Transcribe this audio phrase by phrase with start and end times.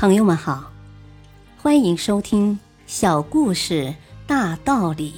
[0.00, 0.72] 朋友们好，
[1.58, 2.54] 欢迎收听
[2.86, 3.94] 《小故事
[4.26, 5.12] 大道理》。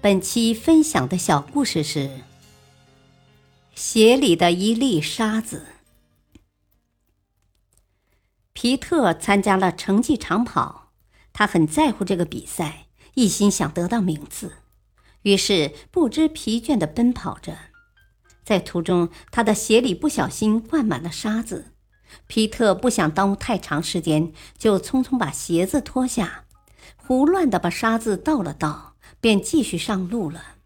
[0.00, 1.98] 本期分享的小故事是
[3.74, 5.66] 《鞋里的一粒沙子》。
[8.52, 10.92] 皮特参加了成绩长跑，
[11.32, 14.58] 他很在乎这个比赛，一心想得到名次，
[15.22, 17.58] 于是不知疲倦的奔跑着。
[18.44, 21.72] 在途中，他的鞋里不小心灌满了沙子。
[22.26, 26.44] 皮特不想耽误太长时间，就匆匆把鞋子脱下，
[26.96, 30.56] 胡乱的把沙子倒了倒，便继续上路了。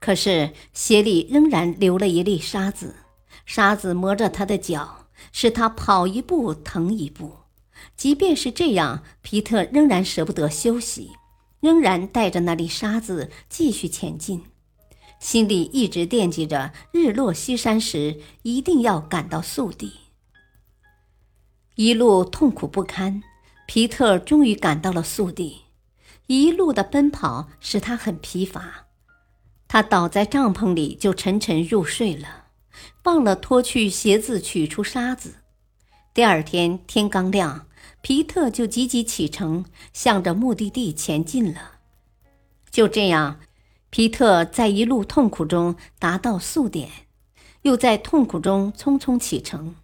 [0.00, 2.94] 可是鞋里仍然留了一粒沙子，
[3.44, 7.38] 沙子磨着他的脚，使他跑一步疼一步。
[7.96, 11.12] 即便是这样，皮特仍然舍不得休息，
[11.60, 14.44] 仍然带着那粒沙子继续前进，
[15.20, 19.92] 心里一直惦记着日落西山时一定要赶到宿地。
[21.80, 23.22] 一路痛苦不堪，
[23.68, 25.60] 皮特终于赶到了宿地。
[26.26, 28.88] 一路的奔跑使他很疲乏，
[29.68, 32.46] 他倒在帐篷里就沉沉入睡了，
[33.04, 35.36] 忘了脱去鞋子取出沙子。
[36.12, 37.68] 第二天天刚亮，
[38.00, 41.74] 皮特就急急启程，向着目的地前进了。
[42.72, 43.38] 就这样，
[43.90, 46.90] 皮特在一路痛苦中达到宿点，
[47.62, 49.76] 又在痛苦中匆匆启程，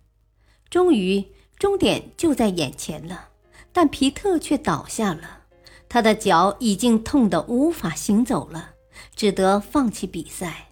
[0.69, 1.26] 终于。
[1.58, 3.28] 终点就在眼前了，
[3.72, 5.42] 但皮特却倒下了。
[5.88, 8.70] 他的脚已经痛得无法行走了，
[9.14, 10.69] 只得放弃比赛。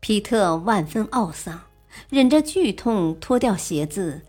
[0.00, 1.62] 皮特万分懊丧，
[2.08, 4.22] 忍着剧痛脱掉鞋子，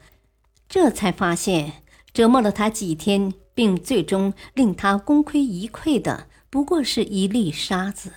[0.68, 8.12] 这才发现折磨了他几天，并最终令他功亏一篑的，不过是一粒沙子。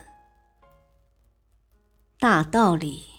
[2.19, 3.10] 大道理。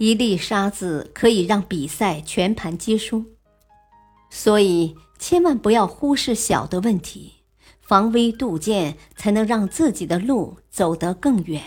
[0.00, 3.22] 一粒沙子可以让比赛全盘皆输，
[4.30, 7.34] 所以千万不要忽视小的问题，
[7.82, 11.62] 防微杜渐，才能让自己的路走得更远。